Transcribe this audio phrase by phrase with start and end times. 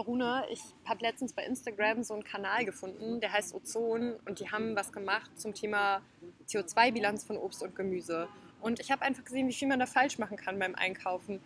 [0.00, 4.50] Rune, ich habe letztens bei Instagram so einen Kanal gefunden, der heißt Ozon und die
[4.50, 6.02] haben was gemacht zum Thema
[6.48, 8.28] CO2-Bilanz von Obst und Gemüse.
[8.60, 11.40] Und ich habe einfach gesehen, wie viel man da falsch machen kann beim Einkaufen.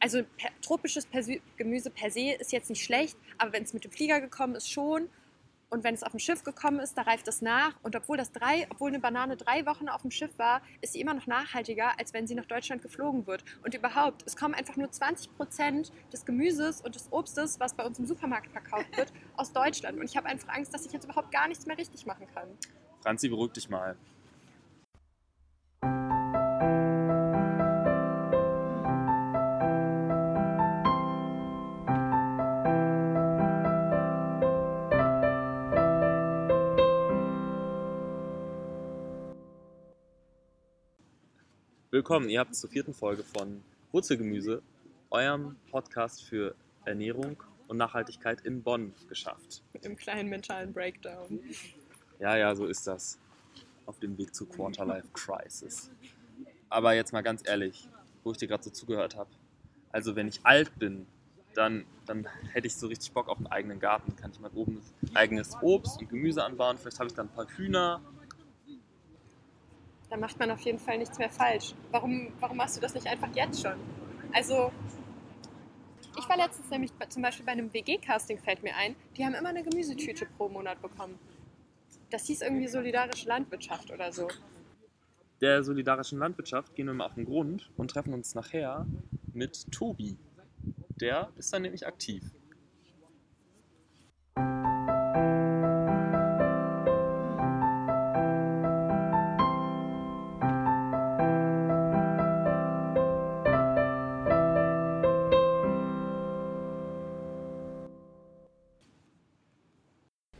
[0.00, 1.08] Also per, tropisches
[1.56, 4.70] Gemüse per se ist jetzt nicht schlecht, aber wenn es mit dem Flieger gekommen ist,
[4.70, 5.08] schon.
[5.70, 7.74] Und wenn es auf dem Schiff gekommen ist, da reift es nach.
[7.82, 11.00] Und obwohl, das drei, obwohl eine Banane drei Wochen auf dem Schiff war, ist sie
[11.00, 13.44] immer noch nachhaltiger, als wenn sie nach Deutschland geflogen wird.
[13.64, 17.84] Und überhaupt, es kommen einfach nur 20 Prozent des Gemüses und des Obstes, was bei
[17.84, 19.98] uns im Supermarkt verkauft wird, aus Deutschland.
[19.98, 22.48] Und ich habe einfach Angst, dass ich jetzt überhaupt gar nichts mehr richtig machen kann.
[23.02, 23.96] Franzi, beruhig dich mal.
[41.98, 44.62] Willkommen, ihr habt es zur vierten Folge von Wurzelgemüse,
[45.10, 49.64] eurem Podcast für Ernährung und Nachhaltigkeit in Bonn geschafft.
[49.72, 51.40] Mit dem kleinen mentalen Breakdown.
[52.20, 53.18] Ja, ja, so ist das.
[53.84, 55.90] Auf dem Weg zur Quarterlife Crisis.
[56.68, 57.88] Aber jetzt mal ganz ehrlich,
[58.22, 59.30] wo ich dir gerade so zugehört habe.
[59.90, 61.04] Also, wenn ich alt bin,
[61.54, 64.14] dann, dann hätte ich so richtig Bock auf einen eigenen Garten.
[64.14, 64.80] Kann ich mal oben
[65.14, 66.78] eigenes Obst und Gemüse anbauen.
[66.78, 68.00] Vielleicht habe ich dann ein paar Hühner
[70.10, 71.74] da macht man auf jeden Fall nichts mehr falsch.
[71.90, 73.74] Warum, warum machst du das nicht einfach jetzt schon?
[74.32, 74.72] Also,
[76.18, 79.50] ich war letztens nämlich zum Beispiel bei einem WG-Casting, fällt mir ein, die haben immer
[79.50, 81.18] eine Gemüsetüte pro Monat bekommen.
[82.10, 84.28] Das hieß irgendwie solidarische Landwirtschaft oder so.
[85.40, 88.86] Der solidarischen Landwirtschaft gehen wir mal auf den Grund und treffen uns nachher
[89.32, 90.16] mit Tobi.
[91.00, 92.24] Der ist dann nämlich aktiv.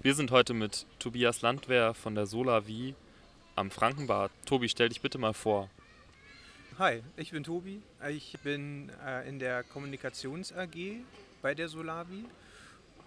[0.08, 2.94] Wir sind heute mit Tobias Landwehr von der Solavi
[3.56, 4.30] am Frankenbad.
[4.46, 5.68] Tobi, stell dich bitte mal vor.
[6.78, 7.82] Hi, ich bin Tobi.
[8.08, 11.02] Ich bin äh, in der Kommunikations AG
[11.42, 12.24] bei der Solavi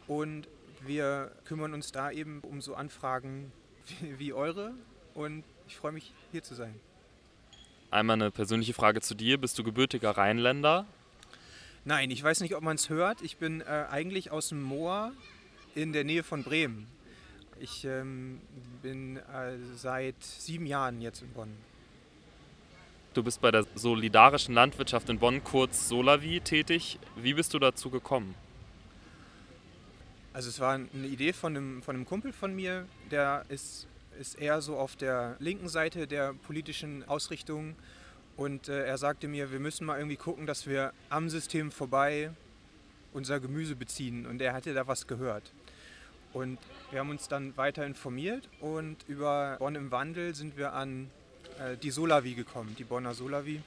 [0.07, 0.47] und
[0.81, 3.51] wir kümmern uns da eben um so Anfragen
[3.87, 4.71] wie, wie eure
[5.15, 6.79] und ich freue mich hier zu sein.
[7.89, 9.39] Einmal eine persönliche Frage zu dir.
[9.39, 10.85] Bist du gebürtiger Rheinländer?
[11.83, 13.23] Nein, ich weiß nicht, ob man es hört.
[13.23, 15.13] Ich bin äh, eigentlich aus dem Moor
[15.75, 16.87] in der Nähe von Bremen.
[17.61, 18.41] Ich ähm,
[18.81, 21.55] bin äh, seit sieben Jahren jetzt in Bonn.
[23.13, 26.97] Du bist bei der solidarischen Landwirtschaft in Bonn, kurz Solavi, tätig.
[27.15, 28.33] Wie bist du dazu gekommen?
[30.33, 33.85] Also es war eine Idee von einem, von einem Kumpel von mir, der ist,
[34.19, 37.75] ist eher so auf der linken Seite der politischen Ausrichtung.
[38.37, 42.31] Und äh, er sagte mir, wir müssen mal irgendwie gucken, dass wir am System vorbei
[43.13, 44.25] unser Gemüse beziehen.
[44.25, 45.51] Und er hatte da was gehört.
[46.33, 46.59] Und
[46.91, 51.09] wir haben uns dann weiter informiert und über Bonn im Wandel sind wir an
[51.59, 53.61] äh, die Solavi gekommen, die Bonner Solavi,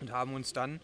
[0.00, 0.80] und haben uns dann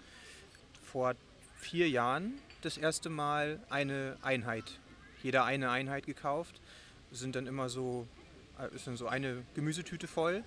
[0.83, 1.15] vor
[1.57, 4.79] vier Jahren das erste Mal eine Einheit,
[5.23, 6.61] jeder eine Einheit gekauft.
[7.13, 8.09] Sind dann immer so,
[8.59, 10.43] äh, ist dann so eine Gemüsetüte voll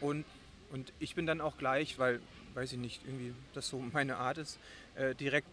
[0.00, 0.24] und,
[0.72, 2.20] und ich bin dann auch gleich, weil,
[2.54, 4.58] weiß ich nicht, irgendwie das so meine Art ist,
[4.96, 5.48] äh, direkt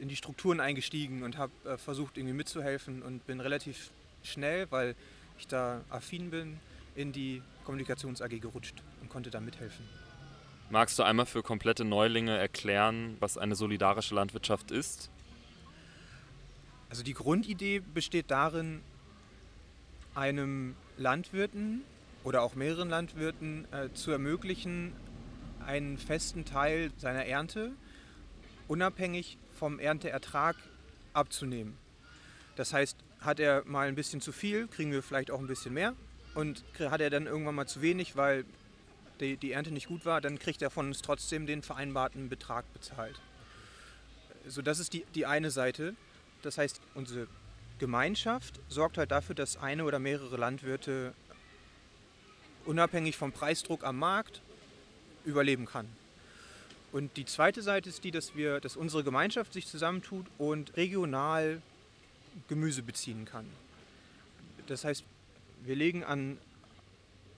[0.00, 3.90] in die Strukturen eingestiegen und habe äh, versucht, irgendwie mitzuhelfen und bin relativ
[4.22, 4.94] schnell, weil
[5.38, 6.58] ich da affin bin,
[6.94, 9.84] in die Kommunikations AG gerutscht und konnte da mithelfen.
[10.70, 15.10] Magst du einmal für komplette Neulinge erklären, was eine solidarische Landwirtschaft ist?
[16.88, 18.80] Also die Grundidee besteht darin,
[20.14, 21.82] einem Landwirten
[22.24, 24.92] oder auch mehreren Landwirten äh, zu ermöglichen,
[25.64, 27.72] einen festen Teil seiner Ernte
[28.68, 30.56] unabhängig vom Ernteertrag
[31.12, 31.76] abzunehmen.
[32.56, 35.74] Das heißt, hat er mal ein bisschen zu viel, kriegen wir vielleicht auch ein bisschen
[35.74, 35.94] mehr.
[36.34, 38.44] Und hat er dann irgendwann mal zu wenig, weil
[39.20, 42.70] die, die Ernte nicht gut war, dann kriegt er von uns trotzdem den vereinbarten Betrag
[42.74, 43.20] bezahlt.
[44.46, 45.94] So, das ist die, die eine Seite.
[46.42, 47.26] Das heißt, unsere
[47.78, 51.14] Gemeinschaft sorgt halt dafür, dass eine oder mehrere Landwirte
[52.64, 54.42] unabhängig vom Preisdruck am Markt
[55.24, 55.88] überleben kann.
[56.92, 61.60] Und die zweite Seite ist die, dass wir, dass unsere Gemeinschaft sich zusammentut und regional
[62.48, 63.46] Gemüse beziehen kann.
[64.66, 65.04] Das heißt,
[65.64, 66.38] wir legen an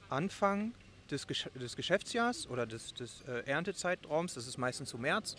[0.08, 0.72] Anfang
[1.10, 5.36] des, Gesch des Geschäftsjahrs oder des, des äh, Erntezeitraums, das ist meistens so März,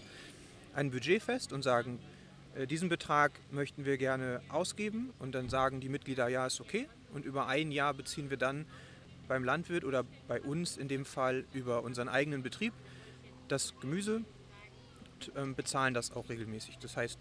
[0.74, 2.00] ein Budget fest und sagen,
[2.56, 6.88] äh, diesen Betrag möchten wir gerne ausgeben und dann sagen die Mitglieder, ja, ist okay.
[7.14, 8.66] Und über ein Jahr beziehen wir dann
[9.28, 12.74] beim Landwirt oder bei uns in dem Fall über unseren eigenen Betrieb
[13.52, 14.22] das Gemüse,
[15.36, 16.78] ähm, bezahlen das auch regelmäßig.
[16.80, 17.20] Das heißt,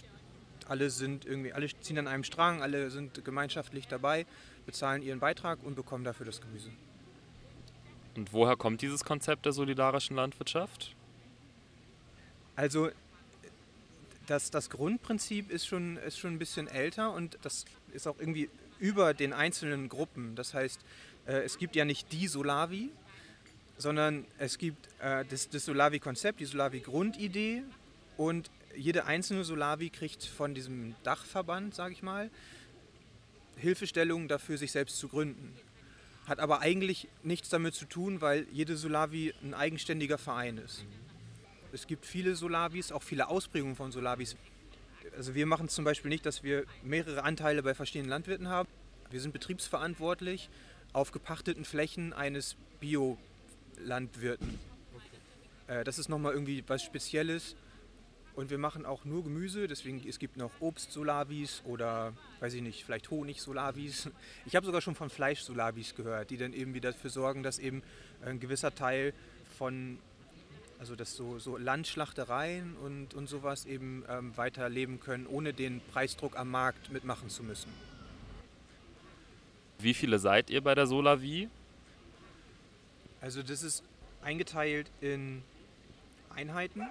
[0.69, 4.27] alle sind irgendwie, alle ziehen an einem Strang, alle sind gemeinschaftlich dabei,
[4.67, 6.71] bezahlen ihren Beitrag und bekommen dafür das Gemüse.
[8.17, 10.95] Und woher kommt dieses Konzept der solidarischen Landwirtschaft?
[12.57, 12.91] Also
[14.27, 18.51] das, das Grundprinzip ist schon, ist schon ein bisschen älter und das ist auch irgendwie
[18.79, 20.35] über den einzelnen Gruppen.
[20.35, 20.81] Das heißt,
[21.27, 22.91] äh, es gibt ja nicht die Solavi,
[23.79, 27.63] sondern es gibt äh, das, das Solavi-Konzept, die Solavi-Grundidee
[28.17, 32.31] und jede einzelne Solavi kriegt von diesem Dachverband, sage ich mal,
[33.57, 35.55] Hilfestellungen dafür, sich selbst zu gründen.
[36.27, 40.85] Hat aber eigentlich nichts damit zu tun, weil jede Solavi ein eigenständiger Verein ist.
[41.73, 44.37] Es gibt viele Solavis, auch viele Ausprägungen von Solavis.
[45.17, 48.69] Also wir machen zum Beispiel nicht, dass wir mehrere Anteile bei verschiedenen Landwirten haben.
[49.11, 50.51] Wir sind betriebsverantwortlich
[50.93, 52.57] auf gepachteten Flächen eines
[53.79, 54.59] Biolandwirten.
[55.67, 57.57] Äh, das ist nochmal irgendwie was Spezielles.
[58.35, 62.85] Und wir machen auch nur Gemüse, deswegen es gibt noch Obst-Solavis oder, weiß ich nicht,
[62.85, 64.11] vielleicht Honig-Solavis.
[64.47, 67.83] Ich habe sogar schon von Fleisch-Solavis gehört, die dann eben wieder dafür sorgen, dass eben
[68.25, 69.13] ein gewisser Teil
[69.57, 69.99] von,
[70.79, 76.39] also dass so, so Landschlachtereien und, und sowas eben ähm, weiterleben können, ohne den Preisdruck
[76.39, 77.73] am Markt mitmachen zu müssen.
[79.81, 81.49] Wie viele seid ihr bei der Solavi?
[83.21, 83.83] Also das ist
[84.23, 85.43] eingeteilt in
[86.35, 86.87] Einheiten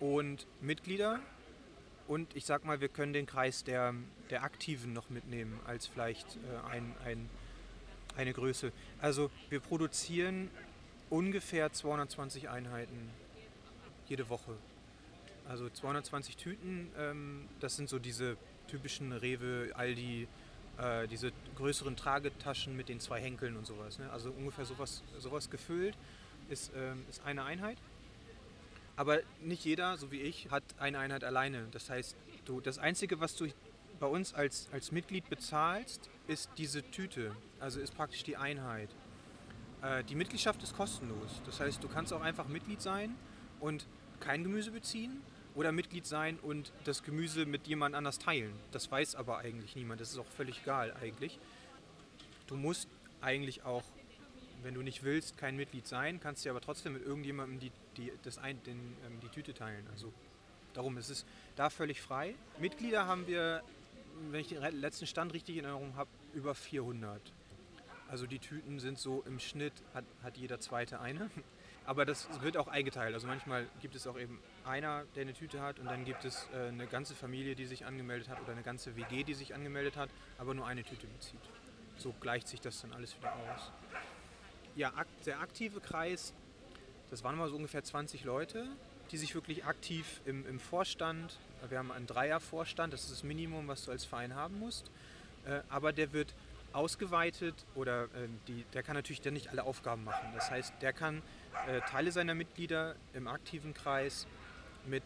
[0.00, 1.20] und Mitglieder.
[2.06, 3.94] Und ich sag mal, wir können den Kreis der,
[4.30, 7.28] der Aktiven noch mitnehmen als vielleicht äh, ein, ein,
[8.16, 8.72] eine Größe.
[9.00, 10.50] Also wir produzieren
[11.10, 13.10] ungefähr 220 Einheiten
[14.08, 14.56] jede Woche.
[15.48, 18.36] Also 220 Tüten, ähm, das sind so diese
[18.68, 20.28] typischen Rewe, Aldi,
[20.78, 23.98] äh, diese größeren Tragetaschen mit den zwei Henkeln und sowas.
[23.98, 24.10] Ne?
[24.10, 25.96] Also ungefähr sowas, sowas gefüllt
[26.48, 27.78] ist, ähm, ist eine Einheit.
[28.96, 31.66] Aber nicht jeder, so wie ich, hat eine Einheit alleine.
[31.72, 33.46] Das heißt, du, das Einzige, was du
[34.00, 37.34] bei uns als, als Mitglied bezahlst, ist diese Tüte.
[37.60, 38.88] Also ist praktisch die Einheit.
[39.82, 41.42] Äh, die Mitgliedschaft ist kostenlos.
[41.44, 43.14] Das heißt, du kannst auch einfach Mitglied sein
[43.60, 43.86] und
[44.20, 45.22] kein Gemüse beziehen
[45.54, 48.52] oder Mitglied sein und das Gemüse mit jemand anders teilen.
[48.72, 50.00] Das weiß aber eigentlich niemand.
[50.00, 51.38] Das ist auch völlig egal eigentlich.
[52.46, 52.88] Du musst
[53.20, 53.82] eigentlich auch
[54.62, 58.12] wenn du nicht willst, kein Mitglied sein, kannst du aber trotzdem mit irgendjemandem die, die,
[58.22, 59.86] das ein, den, ähm, die Tüte teilen.
[59.92, 60.12] Also
[60.74, 61.24] darum ist es
[61.56, 62.34] da völlig frei.
[62.58, 63.62] Mitglieder haben wir,
[64.30, 67.20] wenn ich den letzten Stand richtig in Erinnerung habe, über 400.
[68.08, 71.30] Also die Tüten sind so im Schnitt, hat, hat jeder zweite eine.
[71.88, 73.14] Aber das wird auch eingeteilt.
[73.14, 76.46] Also manchmal gibt es auch eben einer, der eine Tüte hat und dann gibt es
[76.52, 79.96] äh, eine ganze Familie, die sich angemeldet hat oder eine ganze WG, die sich angemeldet
[79.96, 81.40] hat, aber nur eine Tüte bezieht.
[81.96, 83.72] So gleicht sich das dann alles wieder aus
[84.78, 84.92] ja,
[85.26, 86.32] der aktive Kreis,
[87.10, 88.64] das waren mal so ungefähr 20 Leute,
[89.10, 91.36] die sich wirklich aktiv im, im Vorstand,
[91.68, 94.90] wir haben einen Dreiervorstand, das ist das Minimum, was du als Verein haben musst,
[95.46, 96.32] äh, aber der wird
[96.72, 100.28] ausgeweitet oder äh, die, der kann natürlich dann nicht alle Aufgaben machen.
[100.34, 101.22] Das heißt, der kann
[101.66, 104.26] äh, Teile seiner Mitglieder im aktiven Kreis
[104.86, 105.02] mit,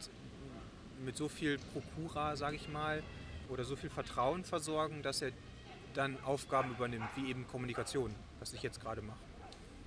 [1.04, 3.02] mit so viel Prokura, sage ich mal,
[3.48, 5.32] oder so viel Vertrauen versorgen, dass er
[5.94, 9.18] dann Aufgaben übernimmt, wie eben Kommunikation, was ich jetzt gerade mache.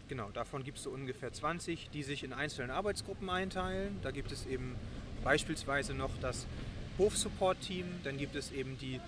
[0.08, 4.00] Genau, davon gibt es so ungefähr 20, die sich in einzelnen Arbeitsgruppen einteilen.
[4.04, 4.76] Da gibt es eben
[5.24, 6.46] beispielsweise noch das
[7.00, 9.02] Hofsupport-Team, dann gibt es eben die,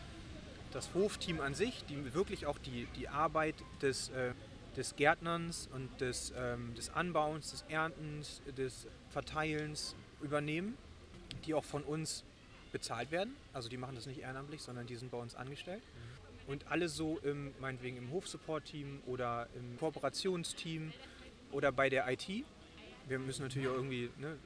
[0.74, 4.32] das Hofteam an sich, die wirklich auch die, die Arbeit des, äh,
[4.78, 10.78] des Gärtnerns und des, ähm, des Anbauens, des Erntens, des Verteilens übernehmen,
[11.46, 12.24] die auch von uns
[12.72, 13.36] bezahlt werden.
[13.54, 15.82] Also die machen das nicht ehrenamtlich, sondern die sind bei uns angestellt
[16.48, 20.94] und alle so im, meinetwegen im Hofsupport-Team oder im Kooperationsteam
[21.52, 22.28] oder bei der IT.
[23.08, 24.38] Wir müssen natürlich auch irgendwie, ne,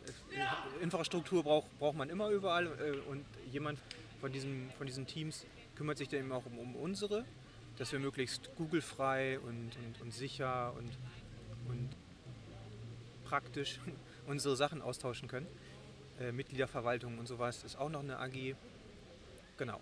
[0.81, 3.79] Infrastruktur braucht, braucht man immer überall äh, und jemand
[4.19, 5.45] von, diesem, von diesen Teams
[5.75, 7.25] kümmert sich dann eben auch um, um unsere,
[7.81, 10.91] dass wir möglichst Google-frei und, und, und sicher und,
[11.67, 11.89] und
[13.25, 13.79] praktisch
[14.27, 15.47] unsere Sachen austauschen können.
[16.19, 18.53] Äh, Mitgliederverwaltung und sowas ist auch noch eine AG.
[19.57, 19.79] Genau.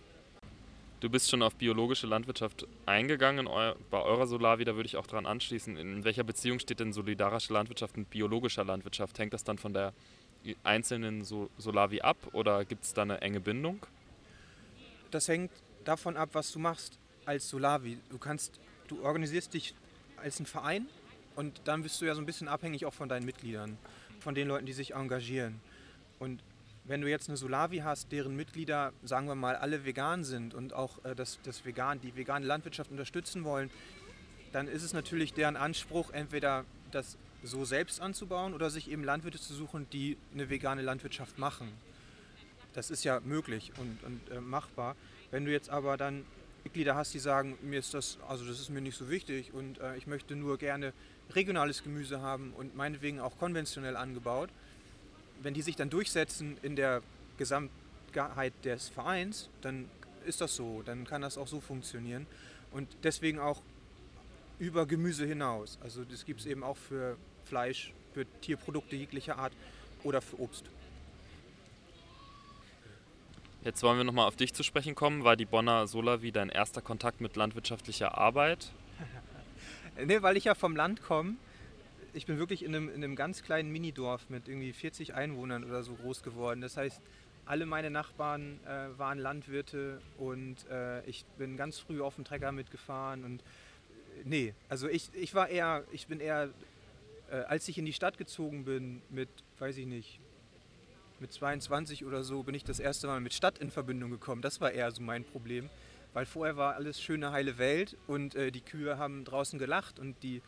[1.02, 3.50] Du bist schon auf biologische Landwirtschaft eingegangen.
[3.92, 5.76] Bei eurer Solavi, da würde ich auch daran anschließen.
[5.76, 9.20] In welcher Beziehung steht denn solidarische Landwirtschaft mit biologischer Landwirtschaft?
[9.20, 9.94] Hängt das dann von der
[10.64, 13.86] einzelnen Solavi ab oder gibt es da eine enge Bindung?
[15.12, 15.52] Das hängt
[15.84, 18.00] davon ab, was du machst als Solavi.
[18.10, 19.76] Du kannst, du organisierst dich
[20.18, 20.88] als ein Verein
[21.36, 23.78] und dann bist du ja so ein bisschen abhängig auch von deinen Mitgliedern,
[24.20, 25.62] von den Leuten, die sich engagieren.
[26.20, 26.42] Und
[26.84, 30.74] wenn du jetzt eine Solavi hast, deren Mitglieder, sagen wir mal, alle vegan sind und
[30.74, 33.70] auch äh, das, das vegan, die vegane Landwirtschaft unterstützen wollen,
[34.52, 39.40] dann ist es natürlich deren Anspruch, entweder das so selbst anzubauen oder sich eben Landwirte
[39.40, 41.72] zu suchen, die eine vegane Landwirtschaft machen.
[42.74, 44.96] das ist ja möglich und, und äh, machbar.
[45.32, 46.26] Wenn du jetzt aber dann
[46.64, 49.80] Mitglieder hast, die sagen, mir ist das, also das ist mir nicht so wichtig und
[49.80, 50.94] äh, ich möchte nur gerne
[51.34, 54.50] regionales Gemüse haben und meinetwegen auch konventionell angebaut,
[55.42, 57.02] wenn die sich dann durchsetzen in der
[57.38, 59.90] Gesamtheit des Vereins, dann
[60.26, 62.28] ist das so, dann kann das auch so funktionieren
[62.72, 63.62] und deswegen auch
[64.60, 65.78] über Gemüse hinaus.
[65.82, 69.54] Also das gibt es eben auch für Fleisch, für Tierprodukte jeglicher Art
[70.04, 70.66] oder für Obst.
[73.62, 75.26] Jetzt wollen wir nochmal auf dich zu sprechen kommen.
[75.26, 78.72] War die Bonner Solavi dein erster Kontakt mit landwirtschaftlicher Arbeit?
[80.06, 81.36] ne, weil ich ja vom Land komme.
[82.14, 85.84] Ich bin wirklich in einem, in einem ganz kleinen Minidorf mit irgendwie 40 Einwohnern oder
[85.84, 86.62] so groß geworden.
[86.62, 87.02] Das heißt,
[87.46, 92.54] alle meine Nachbarn äh, waren Landwirte und äh, ich bin ganz früh auf dem Trecker
[92.54, 93.44] mitgefahren und
[94.24, 96.50] nee, also ich, ich war eher, ich bin eher,
[97.30, 100.20] äh, als ich in die Stadt gezogen bin mit, weiß ich nicht,
[101.22, 104.42] mit 22 oder so bin ich das erste Mal mit Stadt in Verbindung gekommen.
[104.42, 105.70] Das war eher so mein Problem,
[106.14, 110.22] weil vorher war alles schöne heile Welt und äh, die Kühe haben draußen gelacht und
[110.24, 110.42] die,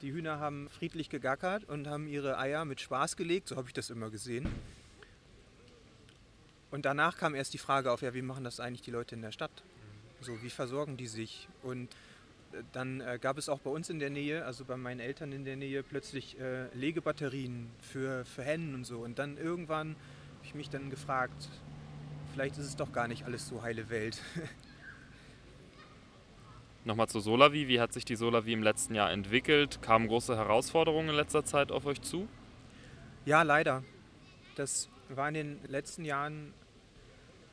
[0.00, 3.74] die Hühner haben friedlich gegackert und haben ihre Eier mit Spaß gelegt, so habe ich
[3.74, 4.48] das immer gesehen.
[6.70, 9.22] Und danach kam erst die Frage auf, ja, wie machen das eigentlich die Leute in
[9.22, 9.50] der Stadt?
[10.22, 11.48] So, wie versorgen die sich?
[11.62, 11.88] Und
[12.72, 15.44] dann äh, gab es auch bei uns in der Nähe, also bei meinen Eltern in
[15.44, 18.98] der Nähe, plötzlich äh, Legebatterien für, für Hennen und so.
[18.98, 21.48] Und dann irgendwann habe ich mich dann gefragt,
[22.32, 24.20] vielleicht ist es doch gar nicht alles so heile Welt.
[26.84, 27.68] Nochmal zur Solavi.
[27.68, 29.80] Wie hat sich die Solavi im letzten Jahr entwickelt?
[29.82, 32.28] Kamen große Herausforderungen in letzter Zeit auf euch zu?
[33.24, 33.84] Ja, leider.
[34.56, 36.52] Das war in den letzten Jahren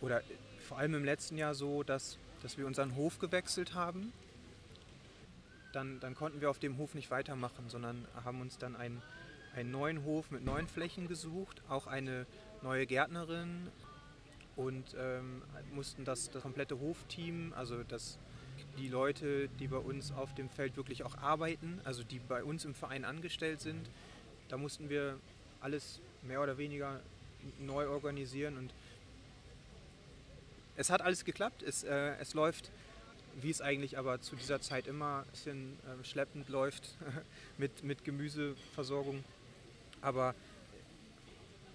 [0.02, 0.24] oder
[0.68, 4.14] vor allem im letzten Jahr so, dass, dass wir unseren Hof gewechselt haben
[5.72, 9.02] dann, dann konnten wir auf dem Hof nicht weitermachen, sondern haben uns dann einen,
[9.56, 12.26] einen neuen Hof mit neuen Flächen gesucht, auch eine
[12.62, 13.70] neue Gärtnerin
[14.56, 15.42] und ähm,
[15.74, 18.18] mussten das, das komplette Hofteam, also das,
[18.78, 22.66] die Leute, die bei uns auf dem Feld wirklich auch arbeiten, also die bei uns
[22.66, 23.90] im Verein angestellt sind,
[24.50, 25.18] da mussten wir
[25.62, 27.00] alles mehr oder weniger
[27.60, 28.74] neu organisieren und
[30.76, 32.72] es hat alles geklappt, es, äh, es läuft
[33.42, 36.96] wie es eigentlich aber zu dieser Zeit immer ein bisschen äh, schleppend läuft
[37.58, 39.24] mit, mit Gemüseversorgung.
[40.02, 40.36] Aber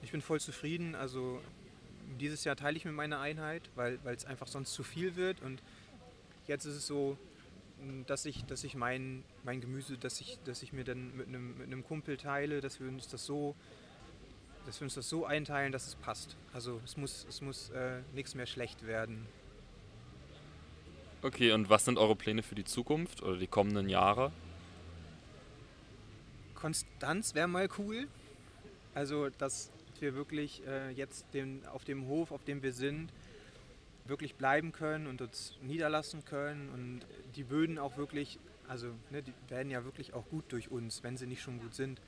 [0.02, 0.94] ich bin voll zufrieden.
[0.94, 1.40] Also
[2.20, 5.40] dieses Jahr teile ich mir meine Einheit, weil es einfach sonst zu viel wird.
[5.40, 5.62] Und
[6.46, 7.16] jetzt ist es so,
[8.06, 11.58] dass ich, dass ich mein, mein Gemüse, dass ich, dass ich mir dann mit einem,
[11.58, 13.54] mit einem Kumpel teile, dass wir uns das so
[14.66, 16.36] dass wir uns das so einteilen, dass es passt.
[16.52, 19.26] Also es muss, es muss äh, nichts mehr schlecht werden.
[21.24, 24.30] Okay, und was sind eure Pläne für die Zukunft oder die kommenden Jahre?
[26.54, 28.08] Konstanz wäre mal cool.
[28.92, 33.10] Also, dass wir wirklich äh, jetzt den, auf dem Hof, auf dem wir sind,
[34.04, 37.00] wirklich bleiben können und uns niederlassen können und
[37.36, 38.38] die Böden auch wirklich,
[38.68, 41.74] also ne, die werden ja wirklich auch gut durch uns, wenn sie nicht schon gut
[41.74, 42.02] sind,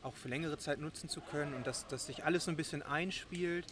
[0.00, 2.82] auch für längere Zeit nutzen zu können und dass, dass sich alles so ein bisschen
[2.82, 3.66] einspielt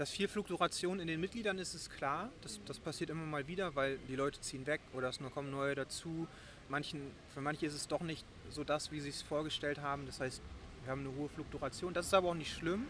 [0.00, 2.30] dass viel Fluktuation in den Mitgliedern ist, ist klar.
[2.40, 5.74] Das, das passiert immer mal wieder, weil die Leute ziehen weg oder es kommen neue
[5.74, 6.26] dazu.
[6.70, 7.02] Manchen,
[7.34, 10.06] für manche ist es doch nicht so das, wie sie es vorgestellt haben.
[10.06, 10.40] Das heißt,
[10.84, 11.92] wir haben eine hohe Fluktuation.
[11.92, 12.86] Das ist aber auch nicht schlimm,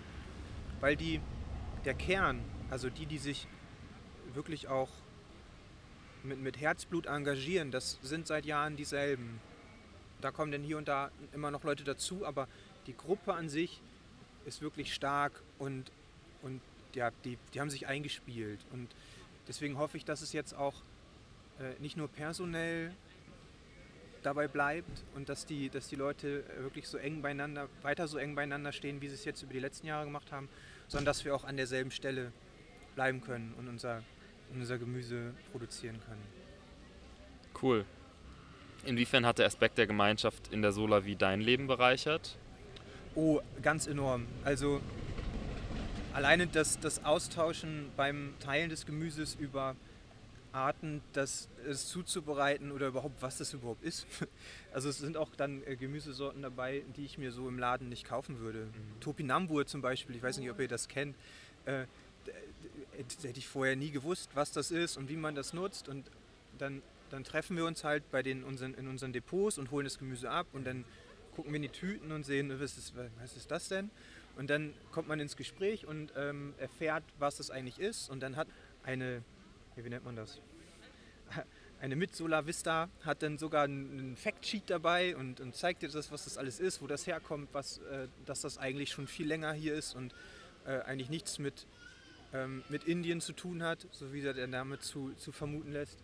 [0.78, 1.20] weil die,
[1.84, 3.48] der Kern, also die, die sich
[4.32, 4.90] wirklich auch
[6.22, 9.40] mit, mit Herzblut engagieren, das sind seit Jahren dieselben.
[10.20, 12.46] Da kommen dann hier und da immer noch Leute dazu, aber
[12.86, 13.80] die Gruppe an sich
[14.44, 15.90] ist wirklich stark und,
[16.42, 16.60] und
[16.96, 18.60] ja, die, die haben sich eingespielt.
[18.72, 18.88] Und
[19.48, 20.74] deswegen hoffe ich, dass es jetzt auch
[21.58, 22.92] äh, nicht nur personell
[24.22, 28.34] dabei bleibt und dass die, dass die Leute wirklich so eng beieinander, weiter so eng
[28.34, 30.48] beieinander stehen, wie sie es jetzt über die letzten Jahre gemacht haben,
[30.88, 32.32] sondern dass wir auch an derselben Stelle
[32.94, 34.02] bleiben können und unser,
[34.52, 36.22] unser Gemüse produzieren können.
[37.62, 37.84] Cool.
[38.84, 42.38] Inwiefern hat der Aspekt der Gemeinschaft in der Sola wie dein Leben bereichert?
[43.14, 44.26] Oh, ganz enorm.
[44.44, 44.80] Also
[46.12, 49.76] alleine das, das Austauschen beim Teilen des Gemüses über
[50.52, 54.06] Arten, das es zuzubereiten oder überhaupt, was das überhaupt ist.
[54.72, 58.04] Also es sind auch dann äh, Gemüsesorten dabei, die ich mir so im Laden nicht
[58.06, 58.66] kaufen würde.
[58.66, 59.00] Mhm.
[59.00, 61.16] Topinambur zum Beispiel, ich weiß nicht, ob ihr das kennt.
[61.64, 61.86] Äh,
[62.96, 65.88] hätte ich vorher nie gewusst, was das ist und wie man das nutzt.
[65.88, 66.08] Und
[66.58, 69.98] dann, dann treffen wir uns halt bei den, unseren, in unseren Depots und holen das
[69.98, 70.84] Gemüse ab und dann
[71.34, 73.90] gucken wir in die Tüten und sehen, was ist, was ist das denn?
[74.40, 78.08] Und dann kommt man ins Gespräch und ähm, erfährt, was das eigentlich ist.
[78.08, 78.48] Und dann hat
[78.82, 79.22] eine,
[79.76, 80.40] wie nennt man das?
[81.82, 86.10] Eine mit Solar Vista hat dann sogar einen Factsheet dabei und, und, zeigt dir das,
[86.10, 89.52] was das alles ist, wo das herkommt, was, äh, dass das eigentlich schon viel länger
[89.52, 90.14] hier ist und
[90.66, 91.66] äh, eigentlich nichts mit
[92.32, 95.98] ähm, mit Indien zu tun hat, so wie der Name zu, zu vermuten lässt.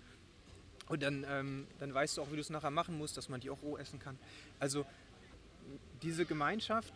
[0.89, 3.41] Und dann, ähm, dann weißt du auch, wie du es nachher machen musst, dass man
[3.41, 4.19] die auch roh essen kann.
[4.61, 4.85] Also
[6.03, 6.93] diese Gemeinschaft,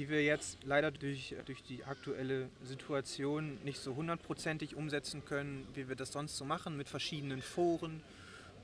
[0.00, 5.90] die wir jetzt leider durch, durch die aktuelle Situation nicht so hundertprozentig umsetzen können, wie
[5.90, 8.02] wir das sonst so machen, mit verschiedenen Foren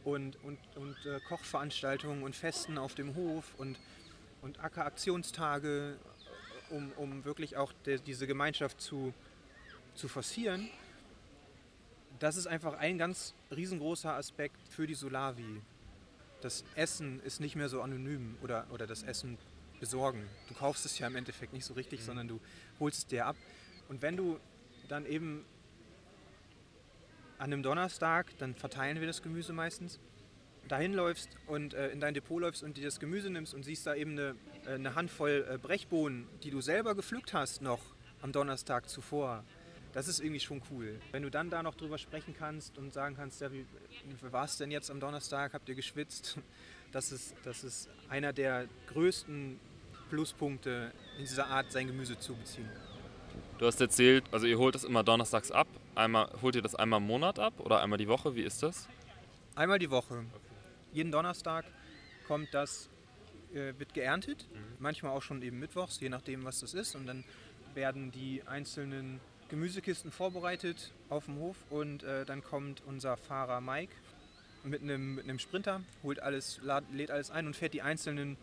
[0.03, 3.79] und, und, und äh, Kochveranstaltungen und Festen auf dem Hof und,
[4.41, 5.99] und Ackeraktionstage,
[6.71, 9.13] um, um wirklich auch de, diese Gemeinschaft zu,
[9.95, 10.71] zu forcieren.
[12.19, 15.61] Das ist einfach ein ganz riesengroßer Aspekt für die Solavi.
[16.41, 19.37] Das Essen ist nicht mehr so anonym oder, oder das Essen
[19.81, 20.29] besorgen.
[20.49, 22.05] Du kaufst es ja im Endeffekt nicht so richtig, mhm.
[22.05, 22.41] sondern du
[22.81, 23.37] holst es dir ab.
[23.89, 24.39] Und wenn du
[24.89, 25.45] dann eben
[27.39, 29.99] an einem Donnerstag, dann verteilen wir das Gemüse meistens,
[30.69, 33.87] dahin läufst und äh, in dein Depot läufst und dir das Gemüse nimmst und siehst
[33.87, 34.35] da eben eine,
[34.67, 37.81] äh, eine Handvoll äh, Brechbohnen, die du selber gepflückt hast noch
[38.23, 39.45] am Donnerstag zuvor.
[39.93, 41.01] Das ist irgendwie schon cool.
[41.13, 43.65] Wenn du dann da noch drüber sprechen kannst und sagen kannst, ja, wie,
[44.21, 45.55] wie war es denn jetzt am Donnerstag?
[45.55, 46.39] Habt ihr geschwitzt?
[46.93, 49.59] Das ist, das ist einer der größten
[50.09, 52.69] Pluspunkte in dieser Art, sein Gemüse zu beziehen.
[53.59, 55.67] Du hast erzählt, also ihr holt das immer donnerstags ab.
[55.95, 58.35] Einmal, holt ihr das einmal im Monat ab oder einmal die Woche?
[58.35, 58.89] Wie ist das?
[59.55, 60.25] Einmal die Woche.
[60.93, 61.65] Jeden Donnerstag
[62.27, 62.91] kommt das,
[63.53, 64.47] äh, wird geerntet.
[64.53, 64.59] Mhm.
[64.79, 66.95] Manchmal auch schon eben mittwochs, je nachdem, was das ist.
[66.95, 67.25] Und dann
[67.75, 73.93] werden die einzelnen Gemüsekisten vorbereitet auf dem Hof und äh, dann kommt unser Fahrer Mike
[74.67, 76.61] mit einem, mit einem Sprinter, holt alles,
[76.93, 78.37] lädt alles ein und fährt die einzelnen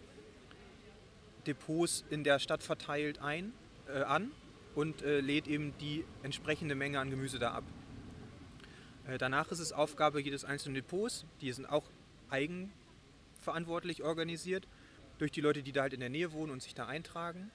[1.46, 3.54] Depots in der Stadt verteilt ein,
[3.88, 4.32] äh, an
[4.76, 7.64] und äh, lädt eben die entsprechende Menge an Gemüse da ab.
[9.08, 11.84] Äh, danach ist es Aufgabe jedes einzelnen Depots, die sind auch
[12.30, 14.68] eigenverantwortlich organisiert,
[15.18, 17.52] durch die Leute, die da halt in der Nähe wohnen und sich da eintragen,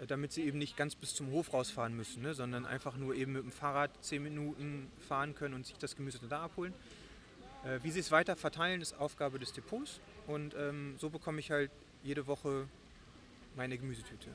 [0.00, 3.14] äh, damit sie eben nicht ganz bis zum Hof rausfahren müssen, ne, sondern einfach nur
[3.14, 6.74] eben mit dem Fahrrad 10 Minuten fahren können und sich das Gemüse da abholen.
[7.64, 11.50] Äh, wie sie es weiter verteilen, ist Aufgabe des Depots und ähm, so bekomme ich
[11.50, 11.70] halt
[12.02, 12.68] jede Woche
[13.56, 14.28] meine Gemüsetüte.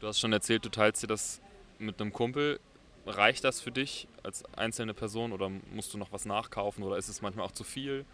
[0.00, 1.40] Du hast schon erzählt, du teilst dir das
[1.78, 2.60] mit einem Kumpel.
[3.06, 7.08] Reicht das für dich als einzelne Person oder musst du noch was nachkaufen oder ist
[7.08, 8.04] es manchmal auch zu viel?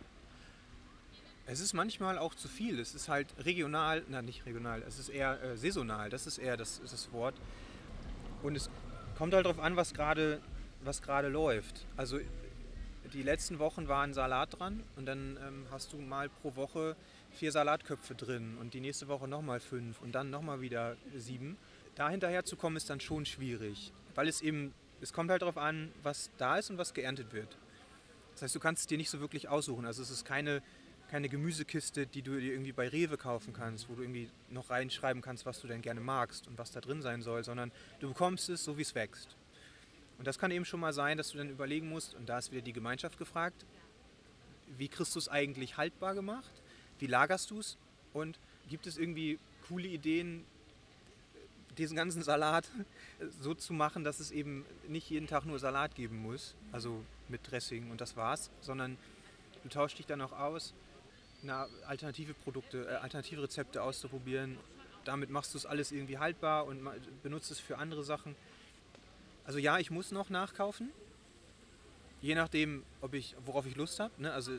[1.47, 2.79] Es ist manchmal auch zu viel.
[2.79, 6.57] Es ist halt regional, na nicht regional, es ist eher äh, saisonal, das ist eher
[6.57, 7.35] das, ist das Wort.
[8.43, 8.71] Und es
[9.17, 10.41] kommt halt darauf an, was gerade
[10.83, 11.87] was läuft.
[11.97, 12.19] Also
[13.15, 16.97] die letzten Wochen waren Salat dran und dann ähm, hast du mal pro Woche
[17.31, 21.57] vier Salatköpfe drin und die nächste Woche nochmal fünf und dann nochmal wieder sieben.
[21.95, 25.57] Da hinterher zu kommen ist dann schon schwierig, weil es eben, es kommt halt darauf
[25.57, 27.57] an, was da ist und was geerntet wird.
[28.33, 29.87] Das heißt, du kannst es dir nicht so wirklich aussuchen.
[29.87, 30.61] Also es ist keine,
[31.09, 35.23] keine Gemüsekiste, die du dir irgendwie bei Rewe kaufen kannst, wo du irgendwie noch reinschreiben
[35.23, 38.49] kannst, was du denn gerne magst und was da drin sein soll, sondern du bekommst
[38.49, 39.37] es so, wie es wächst.
[40.19, 42.53] Und das kann eben schon mal sein, dass du dann überlegen musst, und da ist
[42.53, 43.65] wieder die Gemeinschaft gefragt,
[44.79, 46.51] wie kriegst du es eigentlich haltbar gemacht?
[46.99, 47.77] Wie lagerst du es?
[48.13, 50.45] Und gibt es irgendwie coole Ideen,
[51.77, 52.69] diesen ganzen Salat
[53.41, 57.51] so zu machen, dass es eben nicht jeden Tag nur Salat geben muss, also mit
[57.51, 58.97] Dressing und das war's, sondern
[59.63, 60.75] du tauschst dich dann auch aus,
[61.43, 64.57] eine alternative Produkte, äh, alternative Rezepte auszuprobieren.
[65.05, 66.89] Damit machst du es alles irgendwie haltbar und
[67.23, 68.35] benutzt es für andere Sachen.
[69.45, 70.91] Also ja, ich muss noch nachkaufen,
[72.23, 74.13] je nachdem, ob ich, worauf ich Lust habe.
[74.21, 74.33] Ne?
[74.33, 74.53] Also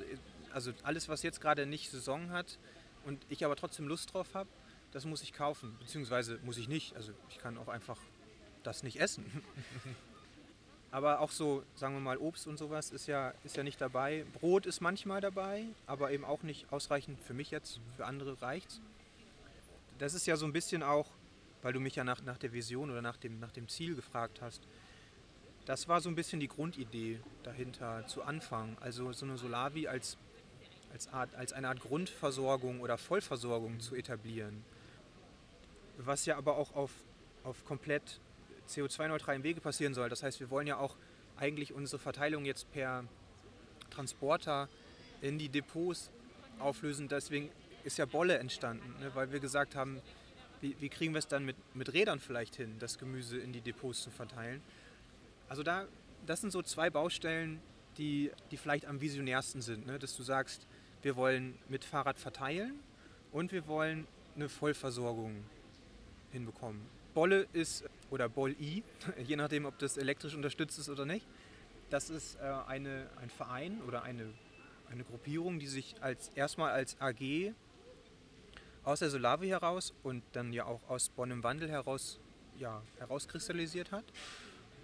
[0.55, 2.57] also alles, was jetzt gerade nicht Saison hat
[3.03, 4.47] und ich aber trotzdem Lust drauf habe,
[4.93, 5.75] das muss ich kaufen.
[5.79, 6.95] Beziehungsweise muss ich nicht.
[6.95, 7.97] Also ich kann auch einfach
[8.63, 9.25] das nicht essen.
[10.91, 14.25] aber auch so, sagen wir mal, Obst und sowas ist ja, ist ja nicht dabei.
[14.31, 17.81] Brot ist manchmal dabei, aber eben auch nicht ausreichend für mich jetzt.
[17.97, 18.79] Für andere reicht
[19.99, 21.09] Das ist ja so ein bisschen auch,
[21.65, 24.39] weil du mich ja nach, nach der Vision oder nach dem, nach dem Ziel gefragt
[24.39, 24.61] hast.
[25.65, 28.77] Das war so ein bisschen die Grundidee dahinter zu Anfang.
[28.81, 30.15] Also so eine Solavi als
[30.93, 34.63] als, Art, als eine Art Grundversorgung oder Vollversorgung zu etablieren.
[35.97, 36.91] Was ja aber auch auf,
[37.43, 38.19] auf komplett
[38.69, 40.07] CO2-neutralen Wege passieren soll.
[40.07, 40.95] Das heißt, wir wollen ja auch
[41.35, 43.05] eigentlich unsere Verteilung jetzt per
[43.89, 44.69] Transporter
[45.19, 46.11] in die Depots
[46.59, 47.07] auflösen.
[47.07, 47.49] Deswegen
[47.83, 49.09] ist ja Bolle entstanden, ne?
[49.15, 49.99] weil wir gesagt haben,
[50.65, 53.61] wie, wie kriegen wir es dann mit, mit Rädern vielleicht hin, das Gemüse in die
[53.61, 54.61] Depots zu verteilen.
[55.47, 55.85] Also da,
[56.25, 57.61] das sind so zwei Baustellen,
[57.97, 59.99] die, die vielleicht am visionärsten sind, ne?
[59.99, 60.67] dass du sagst,
[61.03, 62.79] wir wollen mit Fahrrad verteilen
[63.31, 65.43] und wir wollen eine Vollversorgung
[66.31, 66.81] hinbekommen.
[67.13, 68.83] Bolle ist, oder Boll-I,
[69.23, 71.25] je nachdem, ob das elektrisch unterstützt ist oder nicht,
[71.91, 74.33] das ist äh, eine, ein Verein oder eine,
[74.89, 77.53] eine Gruppierung, die sich als, erstmal als AG
[78.85, 82.19] aus der Solavi heraus und dann ja auch aus Bonn im Wandel heraus
[82.59, 84.05] ja, herauskristallisiert hat.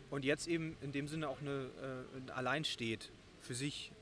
[0.10, 1.70] und jetzt eben in dem Sinne auch eine,
[2.28, 3.94] äh, allein steht für sich.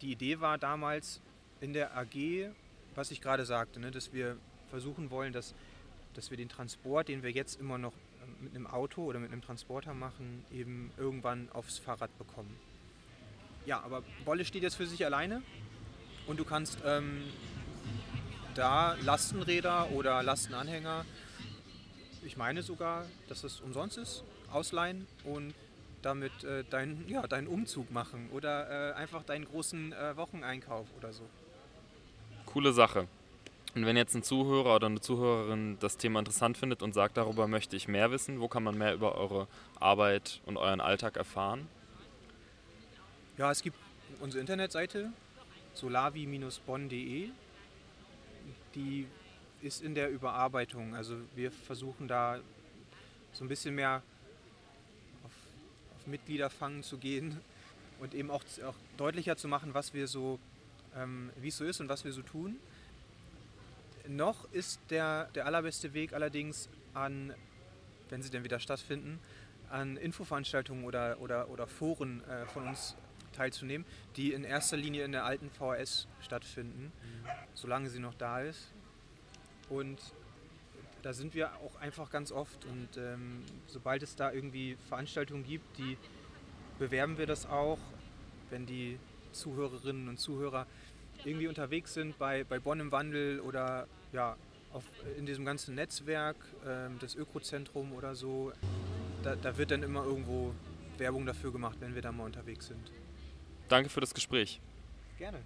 [0.00, 1.20] Die Idee war damals
[1.60, 2.50] in der AG,
[2.96, 4.36] was ich gerade sagte, ne, dass wir
[4.70, 5.54] versuchen wollen, dass,
[6.14, 9.30] dass wir den Transport, den wir jetzt immer noch äh, mit einem Auto oder mit
[9.30, 12.56] einem Transporter machen, eben irgendwann aufs Fahrrad bekommen.
[13.66, 15.42] Ja, aber Bolle steht jetzt für sich alleine
[16.26, 17.22] und du kannst ähm,
[18.56, 21.04] da Lastenräder oder Lastenanhänger,
[22.24, 25.54] ich meine sogar, dass es umsonst ist, ausleihen und
[26.02, 31.12] damit äh, deinen ja, dein Umzug machen oder äh, einfach deinen großen äh, Wocheneinkauf oder
[31.12, 31.24] so.
[32.46, 33.06] Coole Sache.
[33.74, 37.46] Und wenn jetzt ein Zuhörer oder eine Zuhörerin das Thema interessant findet und sagt, darüber
[37.46, 41.68] möchte ich mehr wissen, wo kann man mehr über eure Arbeit und euren Alltag erfahren?
[43.36, 43.76] Ja, es gibt
[44.20, 45.12] unsere Internetseite
[45.74, 47.28] solavi-bonn.de.
[48.76, 49.06] Die
[49.62, 50.94] ist in der Überarbeitung.
[50.94, 52.38] Also wir versuchen da
[53.32, 54.02] so ein bisschen mehr
[55.24, 55.32] auf,
[55.96, 57.40] auf Mitgliederfangen zu gehen
[58.00, 60.38] und eben auch, auch, deutlicher zu machen, was wir so,
[60.94, 62.56] ähm, wie es so ist und was wir so tun.
[64.08, 67.34] Noch ist der, der allerbeste Weg allerdings an,
[68.08, 69.18] wenn sie denn wieder stattfinden,
[69.68, 72.94] an Infoveranstaltungen oder, oder, oder Foren äh, von uns
[73.36, 76.92] teilzunehmen, die in erster Linie in der alten VHS stattfinden,
[77.54, 78.72] solange sie noch da ist.
[79.68, 80.00] Und
[81.02, 85.78] da sind wir auch einfach ganz oft und ähm, sobald es da irgendwie Veranstaltungen gibt,
[85.78, 85.96] die
[86.78, 87.78] bewerben wir das auch,
[88.50, 88.98] wenn die
[89.32, 90.66] Zuhörerinnen und Zuhörer
[91.24, 94.36] irgendwie unterwegs sind bei, bei Bonn im Wandel oder ja,
[94.72, 94.84] auf,
[95.16, 98.52] in diesem ganzen Netzwerk, ähm, das Ökozentrum oder so,
[99.22, 100.54] da, da wird dann immer irgendwo
[100.98, 102.92] Werbung dafür gemacht, wenn wir da mal unterwegs sind.
[103.68, 104.60] Danke für das Gespräch.
[105.18, 105.42] Gerne.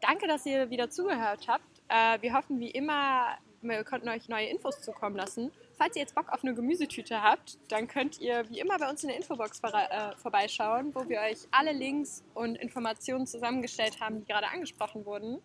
[0.00, 1.62] Danke, dass ihr wieder zugehört habt.
[1.88, 5.52] Äh, wir hoffen wie immer, wir konnten euch neue Infos zukommen lassen.
[5.82, 9.02] Falls ihr jetzt Bock auf eine Gemüsetüte habt, dann könnt ihr wie immer bei uns
[9.02, 14.20] in der Infobox vor, äh, vorbeischauen, wo wir euch alle Links und Informationen zusammengestellt haben,
[14.20, 15.42] die gerade angesprochen wurden.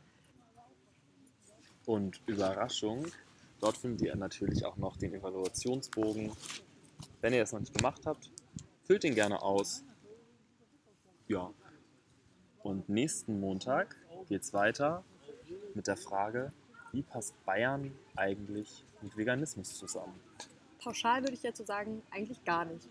[1.87, 3.07] Und Überraschung,
[3.59, 6.31] dort findet ihr natürlich auch noch den Evaluationsbogen.
[7.21, 8.29] Wenn ihr es noch nicht gemacht habt,
[8.83, 9.83] füllt ihn gerne aus.
[11.27, 11.51] Ja.
[12.61, 13.95] Und nächsten Montag
[14.29, 15.03] geht es weiter
[15.73, 16.53] mit der Frage,
[16.97, 20.19] wie passt Bayern eigentlich mit Veganismus zusammen?
[20.83, 22.89] Pauschal würde ich jetzt so sagen, eigentlich gar nicht.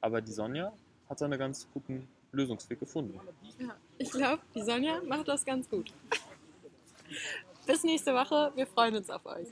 [0.00, 0.72] Aber die Sonja
[1.08, 3.20] hat da einen ganz guten Lösungsweg gefunden.
[3.60, 5.92] Ja, ich glaube, die Sonja macht das ganz gut.
[7.66, 8.50] Bis nächste Woche.
[8.56, 9.46] Wir freuen uns auf euch.